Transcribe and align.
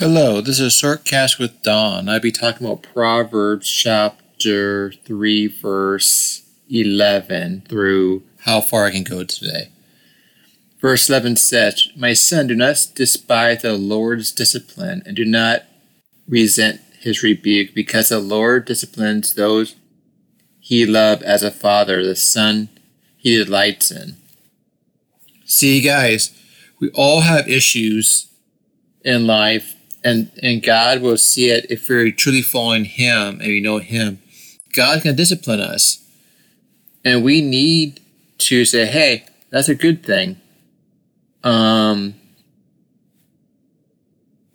Hello, 0.00 0.40
this 0.40 0.60
is 0.60 0.74
Short 0.74 1.02
Shortcast 1.02 1.40
with 1.40 1.60
Don. 1.64 2.08
I'll 2.08 2.20
be 2.20 2.30
talking 2.30 2.64
about 2.64 2.84
Proverbs 2.84 3.68
chapter 3.68 4.92
3, 4.92 5.48
verse 5.48 6.48
11 6.70 7.64
through 7.68 8.22
how 8.42 8.60
far 8.60 8.84
I 8.84 8.92
can 8.92 9.02
go 9.02 9.24
today. 9.24 9.70
Verse 10.80 11.08
11 11.08 11.34
says, 11.34 11.88
My 11.96 12.12
son, 12.12 12.46
do 12.46 12.54
not 12.54 12.92
despise 12.94 13.62
the 13.62 13.72
Lord's 13.72 14.30
discipline, 14.30 15.02
and 15.04 15.16
do 15.16 15.24
not 15.24 15.64
resent 16.28 16.80
his 17.00 17.24
rebuke, 17.24 17.74
because 17.74 18.10
the 18.10 18.20
Lord 18.20 18.66
disciplines 18.66 19.34
those 19.34 19.74
he 20.60 20.86
loves 20.86 21.24
as 21.24 21.42
a 21.42 21.50
father, 21.50 22.04
the 22.04 22.14
son 22.14 22.68
he 23.16 23.36
delights 23.36 23.90
in. 23.90 24.14
See, 25.44 25.80
guys, 25.80 26.40
we 26.78 26.88
all 26.90 27.22
have 27.22 27.48
issues 27.48 28.28
in 29.04 29.26
life, 29.26 29.74
and, 30.08 30.30
and 30.42 30.62
God 30.62 31.02
will 31.02 31.18
see 31.18 31.50
it 31.50 31.70
if 31.70 31.86
we're 31.86 32.10
truly 32.10 32.40
following 32.40 32.86
Him 32.86 33.40
and 33.40 33.48
we 33.48 33.60
know 33.60 33.78
Him. 33.78 34.22
Going 34.74 35.00
to 35.02 35.12
discipline 35.12 35.60
us. 35.60 36.02
And 37.04 37.22
we 37.22 37.42
need 37.42 38.00
to 38.38 38.64
say, 38.64 38.86
hey, 38.86 39.26
that's 39.50 39.68
a 39.68 39.74
good 39.74 40.04
thing. 40.04 40.40
Um, 41.44 42.14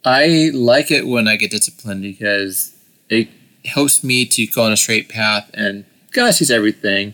I 0.04 0.50
like 0.54 0.90
it 0.90 1.06
when 1.06 1.28
I 1.28 1.36
get 1.36 1.52
disciplined 1.52 2.02
because 2.02 2.76
it 3.10 3.30
helps 3.66 4.04
me 4.04 4.26
to 4.26 4.48
go 4.48 4.64
on 4.64 4.72
a 4.72 4.78
straight 4.78 5.08
path 5.08 5.52
and 5.54 5.86
God 6.12 6.32
sees 6.32 6.50
everything. 6.50 7.14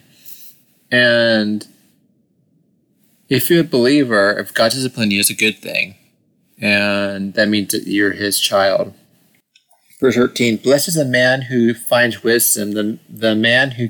And 0.91 1.67
if 3.27 3.49
you're 3.49 3.61
a 3.61 3.67
believer, 3.67 4.31
if 4.39 4.53
God 4.53 4.71
disciplines 4.71 5.13
you, 5.13 5.19
it's 5.19 5.29
a 5.29 5.35
good 5.35 5.57
thing. 5.57 5.95
And 6.61 7.33
that 7.35 7.47
means 7.47 7.71
that 7.71 7.87
you're 7.87 8.11
his 8.11 8.39
child. 8.39 8.93
Verse 9.99 10.15
13 10.15 10.57
Blessed 10.57 10.89
is 10.89 10.95
the 10.95 11.05
man 11.05 11.43
who 11.43 11.73
finds 11.73 12.23
wisdom, 12.23 12.71
the, 12.71 12.99
the 13.09 13.35
man 13.35 13.71
who 13.71 13.89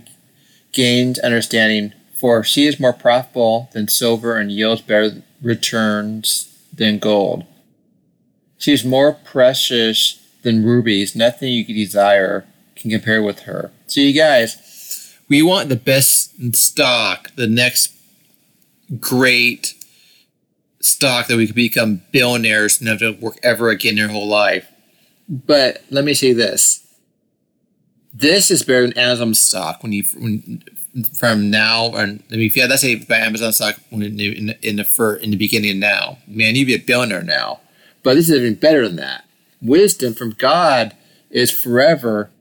gains 0.72 1.20
understanding, 1.20 1.94
for 2.14 2.44
she 2.44 2.66
is 2.66 2.80
more 2.80 2.94
profitable 2.94 3.70
than 3.74 3.88
silver 3.88 4.38
and 4.38 4.52
yields 4.52 4.82
better 4.82 5.24
returns 5.42 6.46
than 6.74 7.00
gold. 7.00 7.46
She 8.58 8.74
is 8.74 8.84
more 8.84 9.14
precious 9.14 10.20
than 10.44 10.66
rubies. 10.66 11.16
Nothing 11.16 11.54
you 11.54 11.66
could 11.66 11.76
desire 11.76 12.46
can 12.76 12.92
compare 12.92 13.24
with 13.24 13.42
her. 13.42 13.72
So, 13.88 14.02
you 14.02 14.14
guys, 14.14 15.16
we 15.30 15.42
want 15.42 15.70
the 15.70 15.76
best 15.76 16.56
stock, 16.56 17.32
the 17.36 17.48
next 17.48 17.94
great 19.00 19.76
stock 20.82 21.28
that 21.28 21.38
we 21.38 21.46
could 21.46 21.56
become 21.56 22.02
billionaires 22.12 22.80
and 22.80 22.88
never 22.88 23.12
to 23.12 23.20
work 23.20 23.38
ever 23.44 23.70
again 23.70 23.98
in 23.98 24.06
our 24.06 24.10
whole 24.10 24.28
life. 24.28 24.68
But 25.28 25.84
let 25.90 26.06
me 26.06 26.14
say 26.14 26.34
this: 26.34 26.88
this 28.14 28.50
is 28.50 28.64
better 28.64 28.82
than 28.82 28.98
Amazon 28.98 29.34
stock 29.34 29.84
when 29.84 29.92
you 29.92 30.04
when, 30.18 30.64
from 31.14 31.50
now 31.50 31.94
and 31.96 32.24
I 32.32 32.36
mean, 32.36 32.48
if 32.48 32.56
you 32.56 32.62
had 32.62 32.72
let's 32.72 32.82
say 32.82 32.96
buy 32.96 33.18
Amazon 33.18 33.54
stock 33.54 33.76
when 33.90 34.02
in 34.02 34.20
in 34.20 34.46
the, 34.48 34.68
in 34.68 34.76
the 34.78 34.84
fir, 34.84 35.16
in 35.16 35.32
the 35.32 35.38
beginning 35.38 35.80
now, 35.80 36.18
man, 36.28 36.56
you'd 36.56 36.66
be 36.66 36.76
a 36.76 36.80
billionaire 36.80 37.24
now. 37.24 37.62
But 38.02 38.16
this 38.16 38.30
is 38.30 38.36
even 38.36 38.56
better 38.56 38.88
than 38.88 38.96
that. 38.98 39.26
Wisdom 39.62 40.14
from 40.14 40.32
God 40.32 40.96
is 41.30 41.52
forever, 41.52 42.32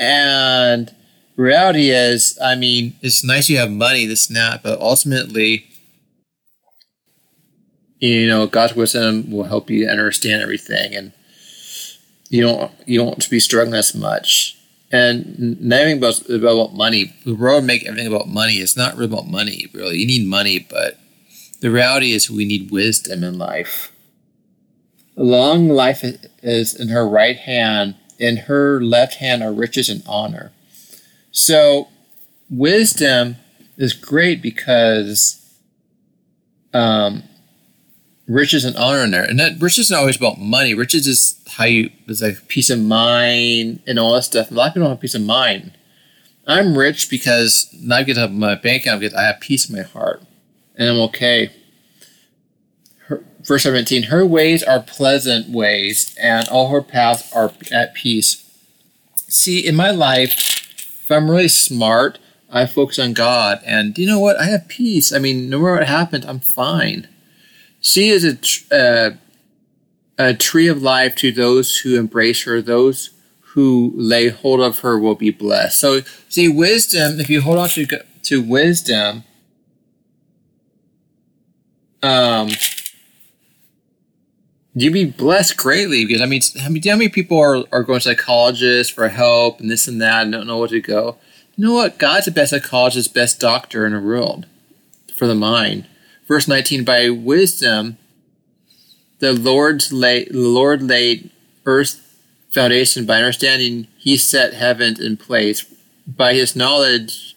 and 0.00 0.94
reality 1.36 1.90
is, 1.90 2.38
I 2.42 2.54
mean, 2.54 2.96
it's 3.02 3.22
nice 3.22 3.48
you 3.48 3.58
have 3.58 3.70
money, 3.70 4.06
this 4.06 4.28
and 4.28 4.36
that, 4.36 4.62
but 4.62 4.80
ultimately, 4.80 5.66
you 7.98 8.28
know, 8.28 8.46
God's 8.46 8.76
wisdom 8.76 9.30
will 9.30 9.44
help 9.44 9.70
you 9.70 9.88
understand 9.88 10.42
everything, 10.42 10.94
and 10.94 11.12
you 12.28 12.42
don't 12.42 12.72
you 12.86 12.98
don't 12.98 13.28
be 13.30 13.40
struggling 13.40 13.74
as 13.74 13.94
much. 13.94 14.58
And 14.92 15.60
nothing 15.60 15.98
about 15.98 16.28
about 16.28 16.74
money. 16.74 17.14
The 17.24 17.34
world 17.34 17.64
make 17.64 17.84
everything 17.86 18.06
about 18.06 18.28
money. 18.28 18.54
It's 18.56 18.76
not 18.76 18.94
really 18.94 19.12
about 19.12 19.26
money, 19.26 19.66
really. 19.72 19.98
You 19.98 20.06
need 20.06 20.26
money, 20.26 20.66
but 20.70 20.98
the 21.60 21.70
reality 21.70 22.12
is 22.12 22.30
we 22.30 22.44
need 22.44 22.70
wisdom 22.70 23.24
in 23.24 23.38
life. 23.38 23.92
Long 25.16 25.68
life 25.68 26.04
is 26.42 26.78
in 26.78 26.88
her 26.88 27.08
right 27.08 27.36
hand, 27.36 27.96
in 28.18 28.36
her 28.36 28.80
left 28.82 29.14
hand 29.14 29.42
are 29.42 29.52
riches 29.52 29.88
and 29.88 30.02
honor. 30.06 30.52
So, 31.32 31.88
wisdom 32.50 33.36
is 33.78 33.92
great 33.92 34.42
because 34.42 35.42
um, 36.74 37.22
riches 38.26 38.64
and 38.64 38.76
honor 38.76 39.04
in 39.04 39.10
there. 39.10 39.24
And 39.24 39.38
that 39.38 39.60
riches 39.60 39.86
isn't 39.86 39.96
always 39.96 40.16
about 40.16 40.38
money. 40.38 40.74
Riches 40.74 41.06
is 41.06 41.40
how 41.48 41.64
you, 41.64 41.90
it's 42.06 42.22
like 42.22 42.48
peace 42.48 42.70
of 42.70 42.80
mind 42.80 43.80
and 43.86 43.98
all 43.98 44.14
that 44.14 44.22
stuff. 44.22 44.50
A 44.50 44.54
lot 44.54 44.68
of 44.68 44.74
people 44.74 44.88
don't 44.88 44.96
have 44.96 45.00
peace 45.00 45.14
of 45.14 45.22
mind. 45.22 45.72
I'm 46.46 46.78
rich 46.78 47.10
because 47.10 47.68
now 47.80 47.96
I 47.96 48.02
get 48.02 48.14
to 48.14 48.28
my 48.28 48.54
bank 48.54 48.82
account, 48.82 49.14
I 49.14 49.22
have 49.22 49.40
peace 49.40 49.68
in 49.68 49.76
my 49.76 49.82
heart 49.82 50.22
and 50.76 50.88
I'm 50.88 51.00
okay. 51.00 51.50
Her, 53.06 53.24
verse 53.42 53.64
17 53.64 54.04
Her 54.04 54.24
ways 54.26 54.62
are 54.62 54.80
pleasant 54.80 55.50
ways, 55.50 56.14
and 56.20 56.48
all 56.48 56.68
her 56.68 56.82
paths 56.82 57.32
are 57.32 57.52
at 57.72 57.94
peace. 57.94 58.42
See, 59.28 59.66
in 59.66 59.74
my 59.74 59.90
life, 59.90 61.02
if 61.02 61.10
I'm 61.10 61.30
really 61.30 61.48
smart, 61.48 62.18
I 62.50 62.66
focus 62.66 62.98
on 62.98 63.12
God, 63.12 63.60
and 63.64 63.96
you 63.98 64.06
know 64.06 64.20
what? 64.20 64.36
I 64.36 64.44
have 64.46 64.68
peace. 64.68 65.12
I 65.12 65.18
mean, 65.18 65.48
no 65.48 65.58
matter 65.58 65.74
what 65.74 65.88
happens, 65.88 66.26
I'm 66.26 66.40
fine. 66.40 67.08
She 67.86 68.08
is 68.08 68.24
a, 68.24 68.76
uh, 68.76 69.10
a 70.18 70.34
tree 70.34 70.66
of 70.66 70.82
life 70.82 71.14
to 71.16 71.30
those 71.30 71.78
who 71.78 71.96
embrace 71.96 72.42
her. 72.42 72.60
Those 72.60 73.10
who 73.52 73.92
lay 73.94 74.28
hold 74.28 74.60
of 74.60 74.80
her 74.80 74.98
will 74.98 75.14
be 75.14 75.30
blessed. 75.30 75.78
So, 75.78 76.00
see, 76.28 76.48
wisdom, 76.48 77.20
if 77.20 77.30
you 77.30 77.42
hold 77.42 77.58
on 77.58 77.68
to, 77.68 77.86
to 78.24 78.42
wisdom, 78.42 79.22
um, 82.02 82.48
you'd 84.74 84.92
be 84.92 85.04
blessed 85.04 85.56
greatly 85.56 86.04
because 86.04 86.20
I 86.20 86.26
mean, 86.26 86.42
I 86.60 86.68
mean, 86.68 86.82
how 86.82 86.96
many 86.96 87.08
people 87.08 87.38
are, 87.38 87.62
are 87.70 87.84
going 87.84 88.00
to 88.00 88.08
psychologists 88.08 88.92
for 88.92 89.06
help 89.06 89.60
and 89.60 89.70
this 89.70 89.86
and 89.86 90.02
that 90.02 90.24
and 90.24 90.32
don't 90.32 90.48
know 90.48 90.58
where 90.58 90.66
to 90.66 90.80
go? 90.80 91.18
You 91.54 91.68
know 91.68 91.74
what? 91.74 91.98
God's 91.98 92.24
the 92.24 92.32
best 92.32 92.50
psychologist, 92.50 93.14
best 93.14 93.38
doctor 93.38 93.86
in 93.86 93.92
the 93.92 94.00
world 94.00 94.46
for 95.14 95.28
the 95.28 95.36
mind. 95.36 95.86
Verse 96.26 96.48
19, 96.48 96.84
by 96.84 97.08
wisdom, 97.10 97.98
the 99.18 99.32
Lord's 99.32 99.90
the 99.90 100.26
Lord 100.30 100.82
laid 100.82 101.30
earth's 101.64 102.00
foundation. 102.50 103.06
By 103.06 103.18
understanding, 103.18 103.86
he 103.96 104.16
set 104.16 104.54
heaven 104.54 105.00
in 105.00 105.16
place. 105.16 105.64
By 106.06 106.34
his 106.34 106.56
knowledge, 106.56 107.36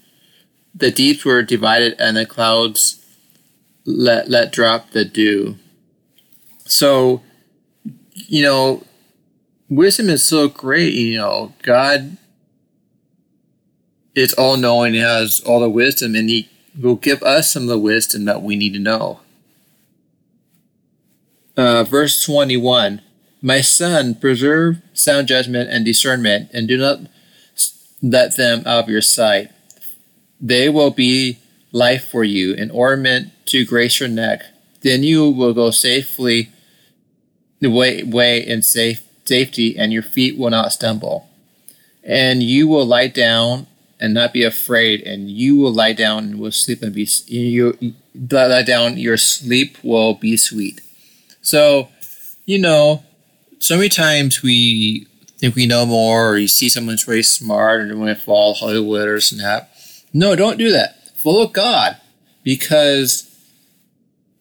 the 0.73 0.91
deeps 0.91 1.25
were 1.25 1.41
divided 1.41 1.95
and 1.99 2.17
the 2.17 2.25
clouds 2.25 3.03
let 3.85 4.29
let 4.29 4.51
drop 4.51 4.91
the 4.91 5.05
dew. 5.05 5.57
So, 6.65 7.21
you 8.13 8.43
know, 8.43 8.83
wisdom 9.69 10.09
is 10.09 10.23
so 10.23 10.47
great. 10.47 10.93
You 10.93 11.17
know, 11.17 11.53
God 11.63 12.17
is 14.15 14.33
all 14.33 14.57
knowing, 14.57 14.93
He 14.93 14.99
has 14.99 15.41
all 15.45 15.59
the 15.59 15.69
wisdom, 15.69 16.15
and 16.15 16.29
He 16.29 16.49
will 16.77 16.95
give 16.95 17.23
us 17.23 17.51
some 17.51 17.63
of 17.63 17.69
the 17.69 17.79
wisdom 17.79 18.25
that 18.25 18.41
we 18.41 18.55
need 18.55 18.73
to 18.73 18.79
know. 18.79 19.21
Uh, 21.57 21.83
verse 21.83 22.23
21 22.23 23.01
My 23.41 23.61
son, 23.61 24.15
preserve 24.15 24.81
sound 24.93 25.27
judgment 25.27 25.69
and 25.69 25.85
discernment, 25.85 26.49
and 26.53 26.67
do 26.67 26.77
not 26.77 26.99
let 28.01 28.37
them 28.37 28.59
out 28.65 28.83
of 28.85 28.89
your 28.89 29.01
sight. 29.01 29.49
They 30.39 30.69
will 30.69 30.91
be 30.91 31.39
life 31.71 32.07
for 32.07 32.23
you, 32.23 32.55
an 32.55 32.71
ornament 32.71 33.31
to 33.47 33.65
grace 33.65 33.99
your 33.99 34.09
neck. 34.09 34.43
Then 34.81 35.03
you 35.03 35.29
will 35.29 35.53
go 35.53 35.71
safely 35.71 36.49
the 37.59 37.69
way, 37.69 38.03
way 38.03 38.45
in 38.45 38.61
safe, 38.61 39.05
safety, 39.25 39.77
and 39.77 39.91
your 39.91 40.01
feet 40.01 40.37
will 40.37 40.49
not 40.49 40.71
stumble. 40.71 41.27
And 42.03 42.41
you 42.41 42.67
will 42.67 42.85
lie 42.85 43.07
down 43.07 43.67
and 43.99 44.13
not 44.13 44.33
be 44.33 44.43
afraid, 44.43 45.01
and 45.01 45.29
you 45.29 45.57
will 45.57 45.73
lie 45.73 45.93
down 45.93 46.23
and 46.23 46.39
will 46.39 46.51
sleep 46.51 46.81
and 46.81 46.93
be 46.93 47.07
you 47.27 47.77
lie 48.31 48.63
down. 48.63 48.97
Your 48.97 49.17
sleep 49.17 49.77
will 49.83 50.13
be 50.13 50.37
sweet. 50.37 50.81
So, 51.41 51.89
you 52.45 52.59
know, 52.59 53.03
so 53.59 53.75
many 53.75 53.89
times 53.89 54.41
we 54.41 55.07
think 55.37 55.55
we 55.55 55.65
know 55.65 55.85
more, 55.85 56.29
or 56.29 56.37
you 56.37 56.47
see 56.47 56.69
someone's 56.69 57.03
very 57.03 57.23
smart, 57.23 57.81
and 57.81 57.99
want 57.99 58.17
to 58.17 58.23
follow 58.23 58.53
Hollywood 58.53 59.07
or 59.07 59.19
snap. 59.19 59.71
No, 60.13 60.35
don't 60.35 60.57
do 60.57 60.71
that. 60.71 61.17
Follow 61.17 61.47
God, 61.47 61.97
because 62.43 63.25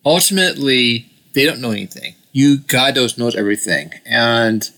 ultimately 0.05 1.11
they 1.35 1.45
don't 1.45 1.61
know 1.61 1.73
anything. 1.73 2.15
You, 2.33 2.59
God 2.59 2.95
knows 2.95 3.19
knows 3.19 3.35
everything, 3.35 3.93
and 4.07 4.69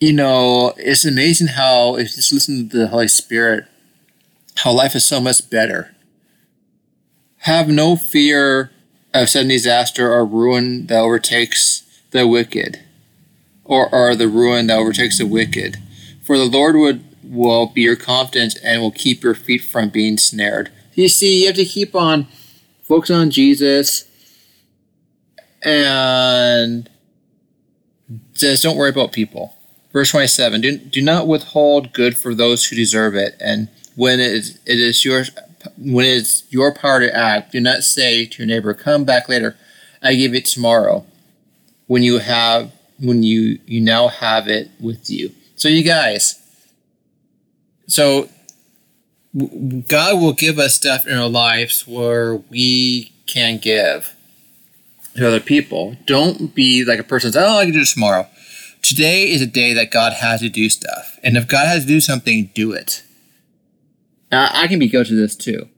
you 0.00 0.12
know, 0.12 0.74
it's 0.76 1.04
amazing 1.04 1.48
how 1.48 1.96
if 1.96 2.10
you 2.10 2.16
just 2.16 2.32
listen 2.32 2.68
to 2.68 2.78
the 2.78 2.88
Holy 2.88 3.08
Spirit, 3.08 3.64
how 4.56 4.72
life 4.72 4.94
is 4.94 5.04
so 5.04 5.20
much 5.20 5.48
better. 5.50 5.94
Have 7.38 7.68
no 7.68 7.96
fear 7.96 8.70
of 9.14 9.28
sudden 9.28 9.48
disaster 9.48 10.12
or 10.12 10.24
ruin 10.26 10.86
that 10.88 10.98
overtakes 11.00 11.82
the 12.10 12.26
wicked. 12.26 12.80
or, 13.64 13.92
or 13.94 14.14
the 14.14 14.28
ruin 14.28 14.68
that 14.68 14.78
overtakes 14.78 15.18
the 15.18 15.26
wicked. 15.26 15.78
For 16.22 16.38
the 16.38 16.44
Lord 16.44 16.76
would 16.76 17.04
will 17.24 17.66
be 17.66 17.82
your 17.82 17.96
confidence 17.96 18.56
and 18.58 18.80
will 18.80 18.92
keep 18.92 19.22
your 19.24 19.34
feet 19.34 19.60
from 19.62 19.88
being 19.88 20.16
snared. 20.18 20.70
You 20.94 21.08
see, 21.08 21.40
you 21.40 21.46
have 21.48 21.56
to 21.56 21.64
keep 21.64 21.94
on 21.94 22.28
focusing 22.84 23.16
on 23.16 23.30
Jesus 23.30 24.06
and 25.62 26.88
just 28.34 28.62
don't 28.62 28.76
worry 28.76 28.90
about 28.90 29.12
people. 29.12 29.55
Verse 29.96 30.10
27 30.10 30.60
do, 30.60 30.76
do 30.76 31.00
not 31.00 31.26
withhold 31.26 31.94
good 31.94 32.18
for 32.18 32.34
those 32.34 32.66
who 32.66 32.76
deserve 32.76 33.14
it. 33.14 33.34
And 33.40 33.70
when 33.94 34.20
it 34.20 34.30
is, 34.30 34.58
it 34.66 34.78
is 34.78 35.02
yours, 35.06 35.30
when 35.78 36.04
it 36.04 36.16
is 36.16 36.44
your 36.50 36.74
power 36.74 37.00
to 37.00 37.16
act, 37.16 37.52
do 37.52 37.60
not 37.60 37.82
say 37.82 38.26
to 38.26 38.42
your 38.42 38.46
neighbor, 38.46 38.74
Come 38.74 39.06
back 39.06 39.26
later, 39.26 39.56
I 40.02 40.14
give 40.14 40.34
it 40.34 40.44
tomorrow. 40.44 41.06
When 41.86 42.02
you 42.02 42.18
have, 42.18 42.72
when 43.00 43.22
you, 43.22 43.58
you 43.64 43.80
now 43.80 44.08
have 44.08 44.48
it 44.48 44.68
with 44.78 45.08
you. 45.08 45.32
So, 45.54 45.66
you 45.66 45.82
guys, 45.82 46.46
so 47.86 48.28
God 49.88 50.20
will 50.20 50.34
give 50.34 50.58
us 50.58 50.74
stuff 50.74 51.06
in 51.06 51.16
our 51.16 51.30
lives 51.30 51.88
where 51.88 52.36
we 52.36 53.12
can 53.24 53.56
give 53.56 54.14
to 55.14 55.26
other 55.26 55.40
people. 55.40 55.96
Don't 56.04 56.54
be 56.54 56.84
like 56.84 56.98
a 56.98 57.02
person 57.02 57.32
says, 57.32 57.42
"Oh, 57.42 57.56
I 57.60 57.64
can 57.64 57.72
do 57.72 57.80
it 57.80 57.88
tomorrow." 57.88 58.28
Today 58.86 59.32
is 59.32 59.42
a 59.42 59.46
day 59.46 59.72
that 59.72 59.90
God 59.90 60.12
has 60.12 60.42
to 60.42 60.48
do 60.48 60.68
stuff, 60.68 61.18
and 61.24 61.36
if 61.36 61.48
God 61.48 61.66
has 61.66 61.82
to 61.82 61.88
do 61.88 62.00
something, 62.00 62.50
do 62.54 62.70
it. 62.70 63.02
Now, 64.30 64.48
I 64.52 64.68
can 64.68 64.78
be 64.78 64.86
guilty 64.86 65.10
of 65.10 65.16
this 65.16 65.34
too. 65.34 65.68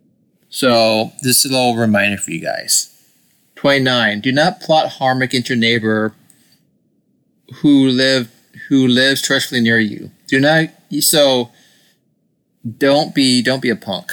So 0.51 1.13
this 1.23 1.43
is 1.43 1.51
a 1.51 1.55
little 1.55 1.75
reminder 1.75 2.19
for 2.19 2.33
you 2.33 2.43
guys. 2.43 2.95
Twenty 3.55 3.83
nine. 3.83 4.21
Do 4.21 4.31
not 4.31 4.61
plot 4.61 4.91
harm 4.91 5.23
against 5.23 5.49
your 5.49 5.57
neighbor 5.57 6.13
who 7.63 7.89
live 7.89 8.31
who 8.69 8.87
lives 8.87 9.23
trustfully 9.23 9.63
near 9.63 9.79
you. 9.79 10.11
Do 10.27 10.39
not 10.39 10.69
so 11.01 11.51
don't 12.77 13.15
be 13.15 13.41
don't 13.41 13.63
be 13.63 13.71
a 13.71 13.77
punk. 13.77 14.13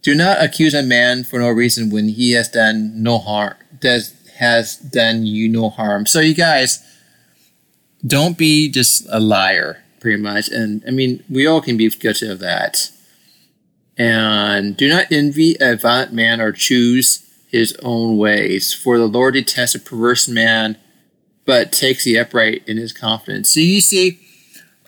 Do 0.00 0.14
not 0.14 0.42
accuse 0.42 0.72
a 0.72 0.82
man 0.82 1.24
for 1.24 1.40
no 1.40 1.50
reason 1.50 1.90
when 1.90 2.08
he 2.08 2.32
has 2.32 2.48
done 2.48 3.02
no 3.02 3.18
harm 3.18 3.56
does 3.78 4.14
has 4.38 4.78
done 4.78 5.26
you 5.26 5.46
no 5.46 5.68
harm. 5.68 6.06
So 6.06 6.20
you 6.20 6.34
guys 6.34 6.82
don't 8.06 8.38
be 8.38 8.70
just 8.70 9.06
a 9.10 9.20
liar, 9.20 9.82
pretty 10.00 10.20
much. 10.20 10.48
And 10.48 10.82
I 10.86 10.90
mean, 10.90 11.24
we 11.28 11.46
all 11.46 11.60
can 11.60 11.76
be 11.76 11.88
guilty 11.90 12.28
of 12.28 12.38
that. 12.40 12.90
And 13.96 14.76
do 14.76 14.88
not 14.88 15.10
envy 15.10 15.56
a 15.60 15.76
violent 15.76 16.12
man 16.12 16.40
or 16.40 16.52
choose 16.52 17.24
his 17.48 17.76
own 17.82 18.16
ways, 18.16 18.72
for 18.72 18.98
the 18.98 19.08
Lord 19.08 19.34
detests 19.34 19.74
a 19.74 19.80
perverse 19.80 20.28
man, 20.28 20.76
but 21.46 21.72
takes 21.72 22.04
the 22.04 22.18
upright 22.18 22.62
in 22.68 22.76
his 22.76 22.92
confidence. 22.92 23.52
So 23.52 23.60
you 23.60 23.80
see, 23.80 24.20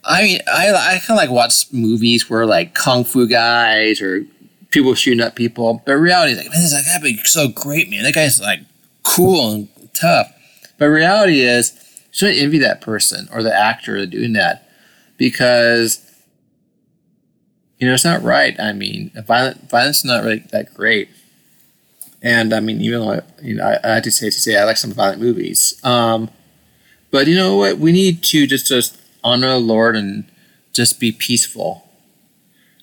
I 0.04 0.22
mean, 0.22 0.40
I 0.46 0.70
I 0.70 0.98
kind 0.98 1.10
of 1.10 1.16
like 1.16 1.30
watch 1.30 1.72
movies 1.72 2.28
where 2.30 2.46
like 2.46 2.74
kung 2.74 3.04
fu 3.04 3.26
guys 3.26 4.00
or 4.00 4.24
people 4.70 4.94
shooting 4.94 5.24
at 5.24 5.34
people, 5.34 5.82
but 5.84 5.94
reality 5.94 6.32
is 6.32 6.38
like, 6.38 6.50
man, 6.50 6.62
this 6.62 6.86
guy 6.86 7.02
be 7.02 7.16
so 7.24 7.48
great, 7.48 7.90
man. 7.90 8.04
That 8.04 8.14
guy's 8.14 8.40
like 8.40 8.60
cool 9.02 9.52
and 9.52 9.68
tough. 9.94 10.32
But 10.78 10.86
reality 10.86 11.40
is, 11.40 11.72
shouldn't 12.10 12.38
envy 12.38 12.58
that 12.58 12.80
person 12.80 13.28
or 13.32 13.42
the 13.42 13.54
actor 13.54 14.04
doing 14.06 14.32
that 14.32 14.68
because 15.16 16.06
you 17.78 17.86
know 17.86 17.94
it's 17.94 18.04
not 18.04 18.22
right. 18.22 18.58
I 18.58 18.72
mean, 18.72 19.10
violent 19.26 19.68
violence 19.68 19.98
is 19.98 20.04
not 20.04 20.24
really 20.24 20.44
that 20.50 20.74
great. 20.74 21.08
And 22.22 22.52
I 22.52 22.60
mean, 22.60 22.80
even 22.80 23.00
though 23.00 23.20
you 23.42 23.56
know, 23.56 23.64
I, 23.64 23.96
I 23.96 24.00
to 24.00 24.10
say 24.10 24.26
to 24.26 24.40
say 24.40 24.56
I 24.56 24.64
like 24.64 24.76
some 24.76 24.92
violent 24.92 25.20
movies. 25.20 25.80
Um, 25.84 26.30
but 27.10 27.26
you 27.26 27.34
know 27.34 27.56
what? 27.56 27.78
We 27.78 27.92
need 27.92 28.22
to 28.24 28.46
just 28.46 28.66
just 28.66 29.00
honor 29.24 29.48
the 29.48 29.58
Lord 29.58 29.96
and 29.96 30.24
just 30.72 31.00
be 31.00 31.12
peaceful. 31.12 31.88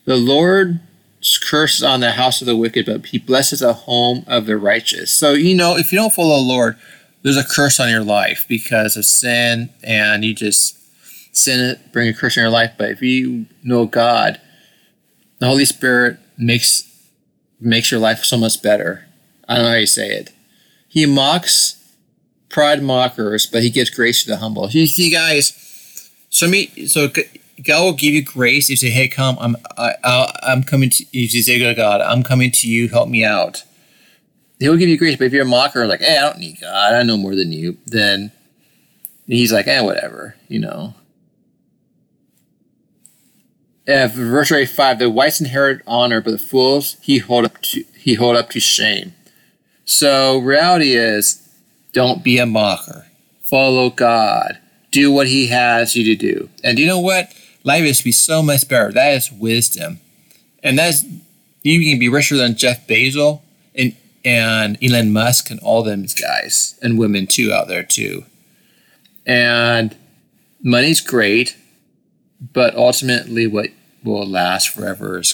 The 0.06 0.18
Lord 0.18 0.79
curses 1.41 1.83
on 1.83 2.00
the 2.00 2.12
house 2.12 2.41
of 2.41 2.47
the 2.47 2.56
wicked, 2.56 2.85
but 2.85 3.07
he 3.07 3.18
blesses 3.18 3.59
the 3.59 3.74
home 3.74 4.24
of 4.27 4.45
the 4.45 4.57
righteous. 4.57 5.13
So, 5.13 5.33
you 5.33 5.56
know, 5.56 5.75
if 5.75 5.91
you 5.91 5.97
don't 5.97 6.13
follow 6.13 6.38
the 6.38 6.44
Lord, 6.44 6.77
there's 7.23 7.37
a 7.37 7.43
curse 7.43 7.79
on 7.79 7.89
your 7.89 8.03
life 8.03 8.45
because 8.47 8.95
of 8.95 9.05
sin, 9.05 9.69
and 9.83 10.23
you 10.23 10.33
just 10.33 10.77
sin 11.35 11.59
it, 11.59 11.91
bring 11.91 12.07
a 12.07 12.13
curse 12.13 12.37
in 12.37 12.41
your 12.41 12.49
life. 12.49 12.73
But 12.77 12.91
if 12.91 13.01
you 13.01 13.45
know 13.63 13.85
God, 13.85 14.39
the 15.39 15.47
Holy 15.47 15.65
Spirit 15.65 16.19
makes 16.37 16.83
makes 17.59 17.91
your 17.91 17.99
life 17.99 18.23
so 18.23 18.37
much 18.37 18.61
better. 18.61 19.07
I 19.47 19.55
don't 19.55 19.63
know 19.63 19.71
how 19.71 19.77
you 19.77 19.87
say 19.87 20.09
it. 20.09 20.31
He 20.87 21.05
mocks 21.05 21.77
pride 22.49 22.81
mockers, 22.81 23.45
but 23.45 23.63
he 23.63 23.69
gives 23.69 23.89
grace 23.89 24.23
to 24.23 24.29
the 24.29 24.37
humble. 24.37 24.69
You 24.69 24.87
see, 24.87 25.11
guys, 25.11 26.11
so 26.29 26.47
me, 26.47 26.87
so 26.87 27.07
God 27.63 27.83
will 27.83 27.93
give 27.93 28.13
you 28.13 28.23
grace. 28.23 28.65
If 28.65 28.69
you 28.71 28.75
say, 28.77 28.89
"Hey, 28.89 29.07
come, 29.07 29.37
I'm, 29.39 29.55
I, 29.77 29.93
I, 30.03 30.39
I'm 30.43 30.63
coming 30.63 30.89
to." 30.91 31.05
You 31.11 31.27
say, 31.27 31.57
"To 31.59 31.73
God, 31.73 32.01
I'm 32.01 32.23
coming 32.23 32.51
to 32.51 32.67
you. 32.67 32.89
Help 32.89 33.09
me 33.09 33.23
out." 33.23 33.63
He 34.59 34.68
will 34.68 34.77
give 34.77 34.89
you 34.89 34.98
grace. 34.98 35.18
But 35.18 35.25
if 35.25 35.33
you're 35.33 35.44
a 35.44 35.45
mocker, 35.45 35.86
like, 35.88 36.01
"Hey, 36.01 36.18
I 36.18 36.21
don't 36.21 36.39
need 36.39 36.59
God. 36.62 36.94
I 36.94 37.04
know 37.04 37.18
more 37.18 37.36
than 37.36 37.51
you," 37.51 37.77
then 37.86 38.31
He's 39.27 39.51
like, 39.51 39.68
"Eh, 39.68 39.81
whatever," 39.81 40.36
you 40.48 40.59
know. 40.59 40.94
If 43.86 44.13
verse 44.13 44.51
eight 44.51 44.69
five, 44.69 45.00
the 45.00 45.09
wise 45.09 45.39
inherit 45.39 45.81
honor, 45.88 46.21
but 46.21 46.31
the 46.31 46.38
fools 46.38 46.98
he 47.01 47.19
hold 47.19 47.45
up 47.45 47.62
to 47.62 47.83
he 47.98 48.15
hold 48.15 48.36
up 48.36 48.50
to 48.51 48.59
shame. 48.59 49.13
So 49.86 50.39
reality 50.39 50.94
is, 50.94 51.48
don't 51.94 52.24
be 52.24 52.38
a 52.38 52.45
mocker. 52.45 53.06
Follow 53.42 53.89
God 53.89 54.60
do 54.92 55.12
what 55.12 55.27
he 55.27 55.48
has 55.48 55.95
you 55.95 56.03
to 56.03 56.15
do. 56.15 56.50
And 56.63 56.80
you 56.80 56.88
know 56.88 57.00
what? 57.00 57.33
Life 57.63 57.83
is 57.83 58.00
to 58.00 58.03
be 58.03 58.12
so 58.12 58.42
much 58.42 58.68
better. 58.68 58.92
That 58.92 59.13
is 59.13 59.31
wisdom. 59.31 60.00
And 60.63 60.80
that's 60.80 61.06
you 61.63 61.89
can 61.89 62.00
be 62.00 62.10
richer 62.10 62.36
than 62.36 62.56
Jeff 62.56 62.88
Bezos 62.88 63.42
and 63.75 63.95
and 64.27 64.77
Elon 64.83 65.13
Musk 65.13 65.50
and 65.50 65.59
all 65.62 65.83
them 65.83 66.06
guys 66.21 66.77
and 66.83 67.00
women 67.00 67.27
too 67.27 67.53
out 67.53 67.69
there 67.69 67.81
too. 67.81 68.25
And 69.25 69.95
money's 70.62 71.00
great, 71.00 71.56
but 72.41 72.75
ultimately 72.75 73.47
what 73.47 73.69
will 74.03 74.27
last 74.27 74.68
forever 74.68 75.19
is 75.19 75.33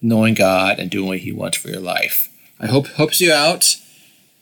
knowing 0.00 0.32
God 0.32 0.78
and 0.78 0.90
doing 0.90 1.08
what 1.08 1.18
He 1.18 1.32
wants 1.32 1.58
for 1.58 1.68
your 1.68 1.80
life. 1.80 2.30
I 2.58 2.66
hope 2.66 2.86
helps 2.86 3.20
you 3.20 3.30
out 3.30 3.66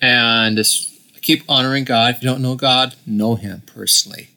and 0.01 0.57
just 0.57 1.21
keep 1.21 1.43
honoring 1.49 1.83
God. 1.83 2.15
If 2.15 2.23
you 2.23 2.29
don't 2.29 2.43
know 2.43 2.55
God, 2.55 2.95
know 3.05 3.35
Him 3.35 3.63
personally. 3.67 4.29